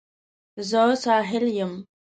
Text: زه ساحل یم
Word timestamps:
زه 0.69 0.81
ساحل 1.03 1.45
یم 1.57 1.71